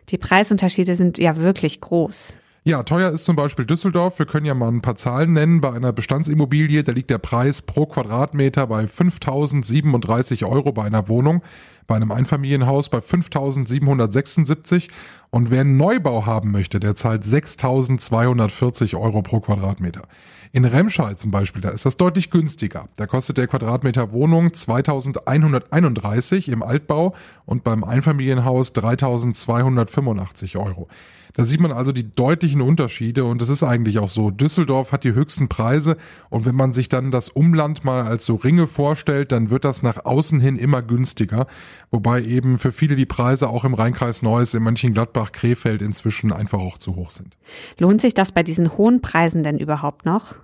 Die 0.09 0.17
Preisunterschiede 0.17 0.97
sind 0.97 1.19
ja 1.19 1.37
wirklich 1.37 1.83
groß. 1.83 2.35
Ja, 2.63 2.83
teuer 2.83 3.11
ist 3.11 3.25
zum 3.25 3.37
Beispiel 3.37 3.65
Düsseldorf. 3.65 4.19
Wir 4.19 4.27
können 4.27 4.45
ja 4.45 4.53
mal 4.53 4.69
ein 4.69 4.83
paar 4.83 4.95
Zahlen 4.95 5.33
nennen. 5.33 5.63
Bei 5.63 5.73
einer 5.73 5.95
Bestandsimmobilie, 5.95 6.85
da 6.85 6.93
liegt 6.93 7.09
der 7.09 7.17
Preis 7.17 7.63
pro 7.63 7.87
Quadratmeter 7.87 8.67
bei 8.67 8.85
5.037 8.85 10.47
Euro 10.47 10.71
bei 10.71 10.85
einer 10.85 11.09
Wohnung, 11.09 11.43
bei 11.91 11.97
einem 11.97 12.13
Einfamilienhaus 12.13 12.89
bei 12.89 12.99
5.776 12.99 14.91
und 15.31 15.51
wer 15.51 15.63
einen 15.63 15.77
Neubau 15.77 16.25
haben 16.25 16.53
möchte, 16.53 16.79
der 16.79 16.95
zahlt 16.95 17.25
6.240 17.25 18.97
Euro 18.97 19.23
pro 19.23 19.41
Quadratmeter. 19.41 20.03
In 20.53 20.65
Remscheid 20.65 21.19
zum 21.19 21.33
Beispiel, 21.33 21.63
da 21.63 21.71
ist 21.71 21.85
das 21.87 21.97
deutlich 21.97 22.31
günstiger. 22.31 22.89
Da 22.97 23.09
kostet 23.09 23.39
der 23.39 23.49
Quadratmeter 23.49 24.13
Wohnung 24.13 24.53
2131 24.53 26.49
im 26.49 26.63
Altbau 26.63 27.17
und 27.45 27.65
beim 27.65 27.83
Einfamilienhaus 27.83 28.73
3285 28.73 30.59
Euro. 30.59 30.87
Da 31.35 31.45
sieht 31.45 31.61
man 31.61 31.73
also 31.73 31.93
die 31.93 32.11
deutlichen 32.11 32.61
Unterschiede 32.61 33.25
und 33.25 33.41
es 33.41 33.49
ist 33.49 33.63
eigentlich 33.63 33.99
auch 33.99 34.09
so. 34.09 34.31
Düsseldorf 34.31 34.93
hat 34.93 35.05
die 35.05 35.15
höchsten 35.15 35.49
Preise 35.49 35.97
und 36.29 36.45
wenn 36.45 36.57
man 36.57 36.73
sich 36.73 36.89
dann 36.89 37.11
das 37.11 37.29
Umland 37.29 37.85
mal 37.85 38.03
als 38.03 38.27
so 38.27 38.35
Ringe 38.35 38.67
vorstellt, 38.67 39.33
dann 39.33 39.51
wird 39.51 39.65
das 39.65 39.83
nach 39.83 40.05
außen 40.05 40.41
hin 40.41 40.57
immer 40.57 40.83
günstiger. 40.83 41.47
Wobei 41.91 42.23
eben 42.23 42.59
für 42.59 42.73
viele 42.73 42.97
die 42.97 43.07
Preise 43.07 43.49
auch 43.49 43.65
im 43.65 43.75
Rheinkreis 43.75 44.23
Neuss, 44.23 44.55
in 44.55 44.63
Mönchengladbach, 44.63 45.33
Krefeld 45.33 45.83
inzwischen 45.83 46.33
einfach 46.33 46.59
auch 46.59 46.79
zu 46.79 46.97
hoch 46.97 47.11
sind. 47.11 47.37
Lohnt 47.79 48.01
sich 48.01 48.15
das 48.15 48.33
bei 48.33 48.43
diesen 48.43 48.77
hohen 48.77 49.01
Preisen 49.01 49.43
denn 49.43 49.59
überhaupt 49.59 50.05
noch? 50.05 50.35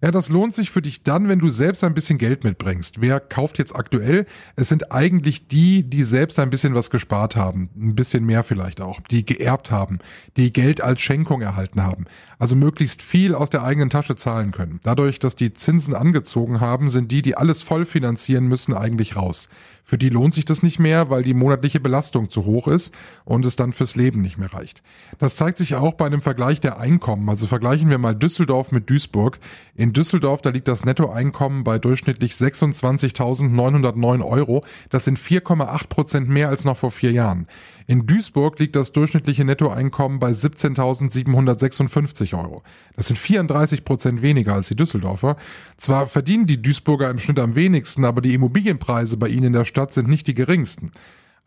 Ja, 0.00 0.12
das 0.12 0.28
lohnt 0.28 0.54
sich 0.54 0.70
für 0.70 0.80
dich 0.80 1.02
dann, 1.02 1.28
wenn 1.28 1.40
du 1.40 1.48
selbst 1.48 1.82
ein 1.82 1.92
bisschen 1.92 2.18
Geld 2.18 2.44
mitbringst. 2.44 3.00
Wer 3.00 3.18
kauft 3.18 3.58
jetzt 3.58 3.74
aktuell? 3.74 4.26
Es 4.54 4.68
sind 4.68 4.92
eigentlich 4.92 5.48
die, 5.48 5.82
die 5.82 6.04
selbst 6.04 6.38
ein 6.38 6.50
bisschen 6.50 6.74
was 6.74 6.90
gespart 6.90 7.34
haben. 7.34 7.68
Ein 7.76 7.96
bisschen 7.96 8.24
mehr 8.24 8.44
vielleicht 8.44 8.80
auch. 8.80 9.00
Die 9.10 9.26
geerbt 9.26 9.72
haben. 9.72 9.98
Die 10.36 10.52
Geld 10.52 10.80
als 10.80 11.00
Schenkung 11.00 11.42
erhalten 11.42 11.82
haben. 11.82 12.04
Also 12.38 12.54
möglichst 12.54 13.02
viel 13.02 13.34
aus 13.34 13.50
der 13.50 13.64
eigenen 13.64 13.90
Tasche 13.90 14.14
zahlen 14.14 14.52
können. 14.52 14.78
Dadurch, 14.84 15.18
dass 15.18 15.34
die 15.34 15.52
Zinsen 15.52 15.94
angezogen 15.94 16.60
haben, 16.60 16.86
sind 16.86 17.10
die, 17.10 17.22
die 17.22 17.36
alles 17.36 17.62
voll 17.62 17.84
finanzieren 17.84 18.46
müssen, 18.46 18.74
eigentlich 18.74 19.16
raus. 19.16 19.48
Für 19.88 19.96
die 19.96 20.10
lohnt 20.10 20.34
sich 20.34 20.44
das 20.44 20.62
nicht 20.62 20.78
mehr, 20.78 21.08
weil 21.08 21.22
die 21.22 21.32
monatliche 21.32 21.80
Belastung 21.80 22.28
zu 22.28 22.44
hoch 22.44 22.68
ist 22.68 22.94
und 23.24 23.46
es 23.46 23.56
dann 23.56 23.72
fürs 23.72 23.96
Leben 23.96 24.20
nicht 24.20 24.36
mehr 24.36 24.52
reicht. 24.52 24.82
Das 25.18 25.36
zeigt 25.36 25.56
sich 25.56 25.76
auch 25.76 25.94
bei 25.94 26.04
einem 26.04 26.20
Vergleich 26.20 26.60
der 26.60 26.78
Einkommen. 26.78 27.26
Also 27.30 27.46
vergleichen 27.46 27.88
wir 27.88 27.96
mal 27.96 28.14
Düsseldorf 28.14 28.70
mit 28.70 28.90
Duisburg. 28.90 29.38
In 29.74 29.87
Düsseldorf, 29.92 30.42
da 30.42 30.50
liegt 30.50 30.68
das 30.68 30.84
Nettoeinkommen 30.84 31.64
bei 31.64 31.78
durchschnittlich 31.78 32.32
26.909 32.32 34.24
Euro. 34.24 34.64
Das 34.90 35.04
sind 35.04 35.18
4,8 35.18 35.88
Prozent 35.88 36.28
mehr 36.28 36.48
als 36.48 36.64
noch 36.64 36.76
vor 36.76 36.90
vier 36.90 37.12
Jahren. 37.12 37.46
In 37.86 38.06
Duisburg 38.06 38.58
liegt 38.58 38.76
das 38.76 38.92
durchschnittliche 38.92 39.44
Nettoeinkommen 39.44 40.18
bei 40.18 40.30
17.756 40.30 42.38
Euro. 42.38 42.62
Das 42.96 43.08
sind 43.08 43.18
34 43.18 43.84
Prozent 43.84 44.22
weniger 44.22 44.54
als 44.54 44.68
die 44.68 44.76
Düsseldorfer. 44.76 45.36
Zwar 45.76 46.06
verdienen 46.06 46.46
die 46.46 46.60
Duisburger 46.60 47.10
im 47.10 47.18
Schnitt 47.18 47.38
am 47.38 47.54
wenigsten, 47.54 48.04
aber 48.04 48.20
die 48.20 48.34
Immobilienpreise 48.34 49.16
bei 49.16 49.28
ihnen 49.28 49.44
in 49.44 49.52
der 49.52 49.64
Stadt 49.64 49.94
sind 49.94 50.08
nicht 50.08 50.26
die 50.26 50.34
geringsten. 50.34 50.90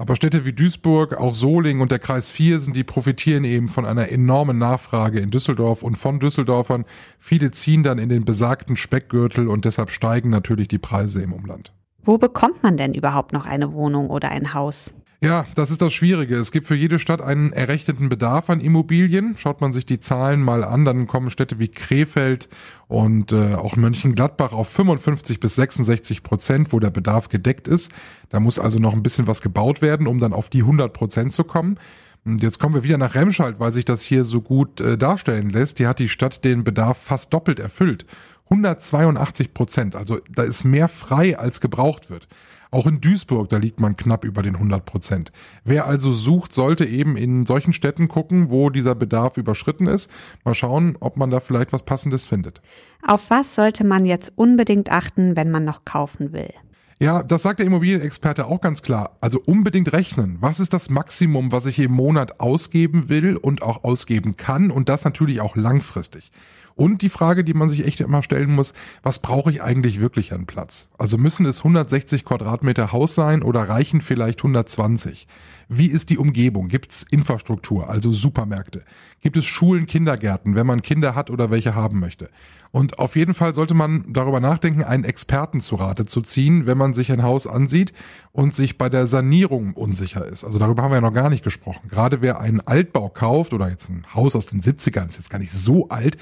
Aber 0.01 0.15
Städte 0.15 0.45
wie 0.45 0.51
Duisburg, 0.51 1.15
auch 1.15 1.35
Solingen 1.35 1.79
und 1.79 1.91
der 1.91 1.99
Kreis 1.99 2.27
4 2.27 2.59
sind, 2.59 2.75
die 2.75 2.83
profitieren 2.83 3.43
eben 3.43 3.69
von 3.69 3.85
einer 3.85 4.09
enormen 4.09 4.57
Nachfrage 4.57 5.19
in 5.19 5.29
Düsseldorf 5.29 5.83
und 5.83 5.95
von 5.95 6.19
Düsseldorfern. 6.19 6.85
Viele 7.19 7.51
ziehen 7.51 7.83
dann 7.83 7.99
in 7.99 8.09
den 8.09 8.25
besagten 8.25 8.77
Speckgürtel 8.77 9.47
und 9.47 9.63
deshalb 9.63 9.91
steigen 9.91 10.31
natürlich 10.31 10.69
die 10.69 10.79
Preise 10.79 11.21
im 11.21 11.33
Umland. 11.33 11.71
Wo 12.01 12.17
bekommt 12.17 12.63
man 12.63 12.77
denn 12.77 12.95
überhaupt 12.95 13.31
noch 13.31 13.45
eine 13.45 13.73
Wohnung 13.73 14.09
oder 14.09 14.29
ein 14.29 14.55
Haus? 14.55 14.91
Ja, 15.23 15.45
das 15.53 15.69
ist 15.69 15.83
das 15.83 15.93
Schwierige. 15.93 16.35
Es 16.35 16.51
gibt 16.51 16.65
für 16.65 16.73
jede 16.73 16.97
Stadt 16.97 17.21
einen 17.21 17.53
errechneten 17.53 18.09
Bedarf 18.09 18.49
an 18.49 18.59
Immobilien. 18.59 19.37
Schaut 19.37 19.61
man 19.61 19.71
sich 19.71 19.85
die 19.85 19.99
Zahlen 19.99 20.41
mal 20.41 20.63
an, 20.63 20.83
dann 20.83 21.05
kommen 21.05 21.29
Städte 21.29 21.59
wie 21.59 21.67
Krefeld 21.67 22.49
und 22.87 23.31
äh, 23.31 23.53
auch 23.53 23.75
Mönchengladbach 23.75 24.51
auf 24.51 24.69
55 24.69 25.39
bis 25.39 25.53
66 25.57 26.23
Prozent, 26.23 26.73
wo 26.73 26.79
der 26.79 26.89
Bedarf 26.89 27.29
gedeckt 27.29 27.67
ist. 27.67 27.91
Da 28.29 28.39
muss 28.39 28.57
also 28.57 28.79
noch 28.79 28.93
ein 28.93 29.03
bisschen 29.03 29.27
was 29.27 29.43
gebaut 29.43 29.83
werden, 29.83 30.07
um 30.07 30.17
dann 30.17 30.33
auf 30.33 30.49
die 30.49 30.61
100 30.61 30.91
Prozent 30.91 31.33
zu 31.33 31.43
kommen. 31.43 31.77
Und 32.25 32.41
jetzt 32.41 32.57
kommen 32.57 32.73
wir 32.73 32.83
wieder 32.83 32.97
nach 32.97 33.13
Remscheid, 33.13 33.59
weil 33.59 33.73
sich 33.73 33.85
das 33.85 34.01
hier 34.01 34.25
so 34.25 34.41
gut 34.41 34.81
äh, 34.81 34.97
darstellen 34.97 35.51
lässt. 35.51 35.77
Hier 35.77 35.89
hat 35.89 35.99
die 35.99 36.09
Stadt 36.09 36.43
den 36.43 36.63
Bedarf 36.63 36.97
fast 36.97 37.31
doppelt 37.31 37.59
erfüllt. 37.59 38.07
182 38.45 39.53
Prozent. 39.53 39.95
Also 39.95 40.19
da 40.33 40.41
ist 40.41 40.63
mehr 40.63 40.87
frei, 40.87 41.37
als 41.37 41.61
gebraucht 41.61 42.09
wird. 42.09 42.27
Auch 42.73 42.87
in 42.87 43.01
Duisburg, 43.01 43.49
da 43.49 43.57
liegt 43.57 43.81
man 43.81 43.97
knapp 43.97 44.23
über 44.23 44.41
den 44.41 44.55
100 44.55 44.85
Prozent. 44.85 45.33
Wer 45.65 45.87
also 45.87 46.13
sucht, 46.13 46.53
sollte 46.53 46.85
eben 46.85 47.17
in 47.17 47.45
solchen 47.45 47.73
Städten 47.73 48.07
gucken, 48.07 48.49
wo 48.49 48.69
dieser 48.69 48.95
Bedarf 48.95 49.35
überschritten 49.35 49.87
ist. 49.87 50.09
Mal 50.45 50.53
schauen, 50.53 50.95
ob 51.01 51.17
man 51.17 51.29
da 51.29 51.41
vielleicht 51.41 51.73
was 51.73 51.83
Passendes 51.83 52.23
findet. 52.23 52.61
Auf 53.05 53.29
was 53.29 53.55
sollte 53.55 53.83
man 53.83 54.05
jetzt 54.05 54.31
unbedingt 54.35 54.89
achten, 54.89 55.35
wenn 55.35 55.51
man 55.51 55.65
noch 55.65 55.83
kaufen 55.83 56.31
will? 56.31 56.53
Ja, 57.01 57.23
das 57.23 57.41
sagt 57.41 57.57
der 57.57 57.65
Immobilienexperte 57.65 58.45
auch 58.45 58.61
ganz 58.61 58.83
klar. 58.83 59.17
Also 59.21 59.41
unbedingt 59.43 59.91
rechnen. 59.91 60.37
Was 60.39 60.59
ist 60.59 60.71
das 60.71 60.91
Maximum, 60.91 61.51
was 61.51 61.65
ich 61.65 61.79
im 61.79 61.93
Monat 61.93 62.39
ausgeben 62.39 63.09
will 63.09 63.37
und 63.37 63.63
auch 63.63 63.83
ausgeben 63.83 64.37
kann 64.37 64.69
und 64.69 64.87
das 64.87 65.03
natürlich 65.03 65.41
auch 65.41 65.55
langfristig. 65.55 66.31
Und 66.75 67.01
die 67.01 67.09
Frage, 67.09 67.43
die 67.43 67.55
man 67.55 67.69
sich 67.69 67.87
echt 67.87 68.01
immer 68.01 68.21
stellen 68.21 68.51
muss, 68.51 68.73
was 69.01 69.17
brauche 69.17 69.49
ich 69.49 69.63
eigentlich 69.63 69.99
wirklich 69.99 70.31
an 70.31 70.45
Platz? 70.45 70.91
Also 70.99 71.17
müssen 71.17 71.47
es 71.47 71.61
160 71.61 72.23
Quadratmeter 72.23 72.91
Haus 72.91 73.15
sein 73.15 73.41
oder 73.41 73.67
reichen 73.67 74.01
vielleicht 74.01 74.37
120? 74.39 75.27
Wie 75.73 75.87
ist 75.87 76.09
die 76.09 76.17
Umgebung? 76.17 76.67
Gibt 76.67 76.91
es 76.91 77.03
Infrastruktur, 77.03 77.89
also 77.89 78.11
Supermärkte? 78.11 78.83
Gibt 79.21 79.37
es 79.37 79.45
Schulen, 79.45 79.85
Kindergärten, 79.85 80.53
wenn 80.53 80.67
man 80.67 80.81
Kinder 80.81 81.15
hat 81.15 81.29
oder 81.29 81.49
welche 81.49 81.75
haben 81.75 82.01
möchte? 82.01 82.29
Und 82.71 82.99
auf 82.99 83.15
jeden 83.15 83.33
Fall 83.33 83.55
sollte 83.55 83.73
man 83.73 84.03
darüber 84.11 84.41
nachdenken, 84.41 84.83
einen 84.83 85.05
Experten 85.05 85.61
zu 85.61 85.75
Rate 85.75 86.05
zu 86.05 86.19
ziehen, 86.19 86.65
wenn 86.65 86.77
man 86.77 86.93
sich 86.93 87.09
ein 87.09 87.23
Haus 87.23 87.47
ansieht 87.47 87.93
und 88.33 88.53
sich 88.53 88.77
bei 88.77 88.89
der 88.89 89.07
Sanierung 89.07 89.71
unsicher 89.71 90.25
ist. 90.25 90.43
Also 90.43 90.59
darüber 90.59 90.83
haben 90.83 90.91
wir 90.91 90.95
ja 90.95 91.01
noch 91.01 91.13
gar 91.13 91.29
nicht 91.29 91.43
gesprochen. 91.45 91.87
Gerade 91.87 92.19
wer 92.19 92.41
einen 92.41 92.59
Altbau 92.59 93.07
kauft 93.07 93.53
oder 93.53 93.69
jetzt 93.69 93.89
ein 93.89 94.03
Haus 94.13 94.35
aus 94.35 94.47
den 94.47 94.61
70ern, 94.61 95.07
ist 95.07 95.19
jetzt 95.19 95.29
gar 95.29 95.39
nicht 95.39 95.53
so 95.53 95.87
alt, 95.87 96.17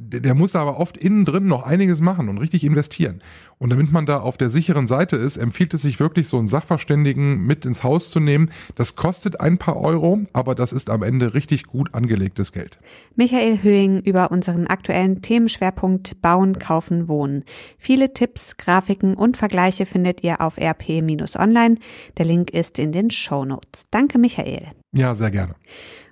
der 0.00 0.34
muss 0.34 0.54
aber 0.54 0.78
oft 0.78 0.96
innen 0.96 1.24
drin 1.24 1.46
noch 1.46 1.64
einiges 1.64 2.00
machen 2.00 2.28
und 2.28 2.38
richtig 2.38 2.62
investieren. 2.62 3.20
Und 3.58 3.70
damit 3.70 3.90
man 3.90 4.06
da 4.06 4.20
auf 4.20 4.36
der 4.36 4.48
sicheren 4.48 4.86
Seite 4.86 5.16
ist, 5.16 5.36
empfiehlt 5.36 5.74
es 5.74 5.82
sich 5.82 5.98
wirklich, 5.98 6.28
so 6.28 6.38
einen 6.38 6.46
Sachverständigen 6.46 7.44
mit 7.44 7.66
ins 7.66 7.82
Haus 7.82 8.10
zu 8.10 8.20
nehmen. 8.20 8.50
Das 8.76 8.94
kostet 8.94 9.40
ein 9.40 9.58
paar 9.58 9.76
Euro, 9.76 10.20
aber 10.32 10.54
das 10.54 10.72
ist 10.72 10.88
am 10.88 11.02
Ende 11.02 11.34
richtig 11.34 11.64
gut 11.64 11.94
angelegtes 11.94 12.52
Geld. 12.52 12.78
Michael 13.16 13.62
Höhing 13.64 14.00
über 14.00 14.30
unseren 14.30 14.68
aktuellen 14.68 15.20
Themenschwerpunkt 15.20 16.22
Bauen, 16.22 16.60
Kaufen, 16.60 17.08
Wohnen. 17.08 17.44
Viele 17.76 18.14
Tipps, 18.14 18.56
Grafiken 18.56 19.14
und 19.14 19.36
Vergleiche 19.36 19.84
findet 19.84 20.22
ihr 20.22 20.40
auf 20.40 20.58
rp-online. 20.58 21.76
Der 22.16 22.24
Link 22.24 22.50
ist 22.50 22.78
in 22.78 22.92
den 22.92 23.10
Show 23.10 23.44
Notes. 23.44 23.86
Danke, 23.90 24.18
Michael. 24.18 24.68
Ja, 24.92 25.16
sehr 25.16 25.32
gerne. 25.32 25.56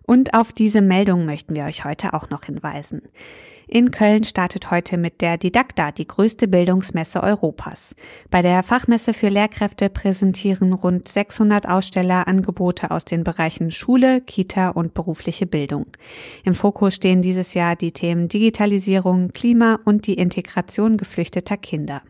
Und 0.02 0.34
auf 0.34 0.52
diese 0.52 0.82
Meldung 0.82 1.24
möchten 1.24 1.54
wir 1.54 1.64
euch 1.64 1.84
heute 1.84 2.14
auch 2.14 2.30
noch 2.30 2.44
hinweisen. 2.44 3.02
In 3.68 3.90
Köln 3.90 4.22
startet 4.22 4.70
heute 4.70 4.96
mit 4.96 5.20
der 5.20 5.38
Didakta 5.38 5.90
die 5.90 6.06
größte 6.06 6.46
Bildungsmesse 6.46 7.20
Europas. 7.20 7.96
Bei 8.30 8.40
der 8.40 8.62
Fachmesse 8.62 9.12
für 9.12 9.28
Lehrkräfte 9.28 9.90
präsentieren 9.90 10.72
rund 10.72 11.08
600 11.08 11.68
Aussteller 11.68 12.28
Angebote 12.28 12.92
aus 12.92 13.04
den 13.04 13.24
Bereichen 13.24 13.72
Schule, 13.72 14.20
Kita 14.20 14.68
und 14.68 14.94
berufliche 14.94 15.46
Bildung. 15.46 15.86
Im 16.44 16.54
Fokus 16.54 16.94
stehen 16.94 17.22
dieses 17.22 17.54
Jahr 17.54 17.74
die 17.74 17.90
Themen 17.90 18.28
Digitalisierung, 18.28 19.32
Klima 19.32 19.80
und 19.84 20.06
die 20.06 20.14
Integration 20.14 20.96
geflüchteter 20.96 21.56
Kinder. 21.56 22.02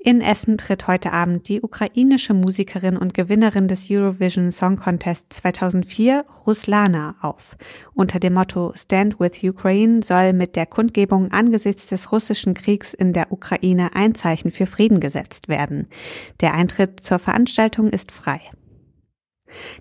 In 0.00 0.20
Essen 0.20 0.58
tritt 0.58 0.86
heute 0.86 1.12
Abend 1.12 1.48
die 1.48 1.60
ukrainische 1.60 2.32
Musikerin 2.32 2.96
und 2.96 3.14
Gewinnerin 3.14 3.66
des 3.66 3.90
Eurovision 3.90 4.52
Song 4.52 4.76
Contest 4.76 5.32
2004, 5.32 6.24
Ruslana, 6.46 7.16
auf. 7.20 7.56
Unter 7.94 8.20
dem 8.20 8.34
Motto 8.34 8.72
Stand 8.76 9.18
with 9.18 9.42
Ukraine 9.42 10.02
soll 10.02 10.34
mit 10.34 10.54
der 10.54 10.66
Kundgebung 10.66 11.32
angesichts 11.32 11.88
des 11.88 12.12
russischen 12.12 12.54
Kriegs 12.54 12.94
in 12.94 13.12
der 13.12 13.32
Ukraine 13.32 13.96
ein 13.96 14.14
Zeichen 14.14 14.52
für 14.52 14.66
Frieden 14.66 15.00
gesetzt 15.00 15.48
werden. 15.48 15.88
Der 16.40 16.54
Eintritt 16.54 17.00
zur 17.00 17.18
Veranstaltung 17.18 17.90
ist 17.90 18.12
frei. 18.12 18.40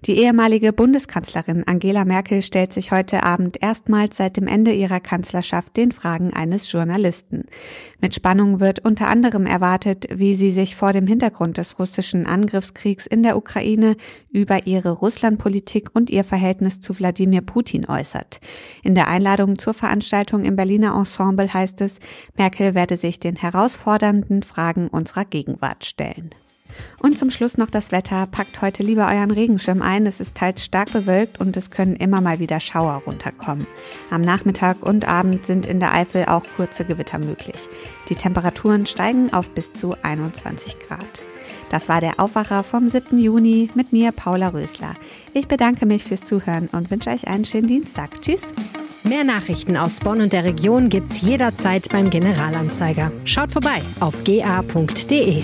Die 0.06 0.18
ehemalige 0.18 0.74
Bundeskanzlerin 0.74 1.64
Angela 1.66 2.06
Merkel 2.06 2.42
stellt 2.42 2.74
sich 2.74 2.92
heute 2.92 3.24
Abend 3.24 3.58
erstmals 3.62 4.18
seit 4.18 4.38
dem 4.38 4.48
Ende 4.48 4.72
ihrer 4.72 5.00
Kanzlerschaft 5.00 5.78
den 5.78 5.92
Fragen 5.92 6.34
eines 6.34 6.72
Journalisten. 6.72 7.46
Mit 8.00 8.16
Spannung 8.16 8.60
wird 8.60 8.80
unter 8.86 9.08
anderem 9.08 9.46
erwartet, 9.46 10.08
wie 10.14 10.36
sie 10.36 10.52
sich 10.52 10.76
vor 10.76 10.94
dem 10.94 11.08
Hintergrund 11.08 11.58
des 11.58 11.80
russischen 11.80 12.26
Angriffskriegs 12.26 13.06
in 13.06 13.24
der 13.24 13.38
Ukraine 13.38 13.98
über 14.32 14.68
ihre 14.68 14.92
Russlandpolitik 14.92 15.90
und 15.94 16.10
ihr 16.10 16.24
Verhältnis 16.24 16.82
zu 16.82 16.98
Wladimir 16.98 17.42
Putin 17.42 17.86
äußert. 17.88 18.40
In 18.84 18.96
der 18.96 19.08
Einladung 19.08 19.58
zur 19.58 19.74
Veranstaltung 19.74 20.44
im 20.44 20.56
Berliner 20.56 20.96
Ensemble 20.96 21.54
heißt 21.54 21.82
es, 21.82 22.00
Merkel 22.38 22.76
werde 22.76 22.98
sich 22.98 23.20
den 23.20 23.36
herausfordernden 23.36 24.44
Fragen 24.44 24.88
unserer 24.88 25.26
Gegenwart 25.26 25.86
stellen. 25.86 26.32
Und 27.00 27.18
zum 27.18 27.30
Schluss 27.30 27.58
noch 27.58 27.70
das 27.70 27.92
Wetter. 27.92 28.28
Packt 28.28 28.62
heute 28.62 28.84
lieber 28.84 29.08
euren 29.08 29.32
Regenschirm 29.32 29.82
ein. 29.82 30.06
Es 30.06 30.20
ist 30.20 30.36
teils 30.36 30.64
stark 30.64 30.92
bewölkt 30.92 31.40
und 31.40 31.58
es 31.58 31.70
können 31.70 31.96
immer 31.96 32.22
mal 32.22 32.40
wieder 32.40 32.60
Schauer 32.60 33.02
runterkommen. 33.06 33.68
Am 34.12 34.22
Nachmittag 34.22 34.84
und 34.84 35.08
Abend 35.08 35.46
sind 35.46 35.66
in 35.66 35.80
der 35.80 35.94
Eifel 35.94 36.26
auch 36.26 36.44
kurze 36.56 36.86
Gewitter 36.86 37.20
möglich. 37.20 37.70
Die 38.10 38.16
Temperaturen 38.16 38.86
steigen 38.86 39.34
auf 39.34 39.50
bis 39.50 39.74
zu 39.74 39.96
21 40.02 40.80
Grad. 40.80 41.24
Das 41.70 41.90
war 41.90 42.02
der 42.02 42.20
Aufwacher 42.20 42.64
vom 42.64 42.88
7. 42.88 43.20
Juni 43.20 43.70
mit 43.76 43.92
mir, 43.92 44.12
Paula 44.12 44.50
Rösler. 44.50 44.96
Ich 45.34 45.48
bedanke 45.48 45.86
mich 45.86 46.04
fürs 46.04 46.24
Zuhören 46.24 46.70
und 46.72 46.90
wünsche 46.90 47.10
euch 47.10 47.28
einen 47.28 47.46
schönen 47.46 47.68
Dienstag. 47.68 48.22
Tschüss! 48.22 48.42
Mehr 49.04 49.24
Nachrichten 49.24 49.78
aus 49.78 50.00
Bonn 50.00 50.22
und 50.22 50.34
der 50.34 50.44
Region 50.44 50.90
gibt's 50.90 51.22
jederzeit 51.22 51.88
beim 51.90 52.10
Generalanzeiger. 52.10 53.12
Schaut 53.24 53.52
vorbei 53.52 53.82
auf 54.00 54.24
ga.de. 54.24 55.44